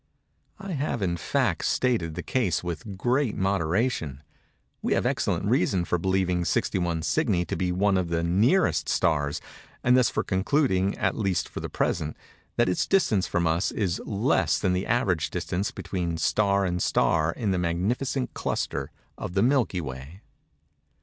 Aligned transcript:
I 0.57 0.71
have, 0.71 1.03
in 1.03 1.15
fact, 1.15 1.63
stated 1.65 2.15
the 2.15 2.23
case 2.23 2.63
with 2.63 2.97
great 2.97 3.37
moderation:—we 3.37 4.93
have 4.95 5.05
excellent 5.05 5.45
reason 5.45 5.85
for 5.85 5.99
believing 5.99 6.43
61 6.43 7.03
Cygni 7.03 7.45
to 7.45 7.55
be 7.55 7.71
one 7.71 7.97
of 7.99 8.09
the 8.09 8.23
nearest 8.23 8.89
stars, 8.89 9.41
and 9.83 9.95
thus 9.95 10.09
for 10.09 10.23
concluding, 10.23 10.97
at 10.97 11.15
least 11.15 11.47
for 11.47 11.59
the 11.59 11.69
present, 11.69 12.17
that 12.57 12.67
its 12.67 12.87
distance 12.87 13.27
from 13.27 13.45
us 13.45 13.71
is 13.71 14.01
less 14.03 14.57
than 14.57 14.73
the 14.73 14.87
average 14.87 15.29
distance 15.29 15.69
between 15.69 16.17
star 16.17 16.65
and 16.65 16.81
star 16.81 17.31
in 17.33 17.51
the 17.51 17.59
magnificent 17.59 18.33
cluster 18.33 18.89
of 19.19 19.35
the 19.35 19.43
Milky 19.43 19.81
Way. 19.81 20.21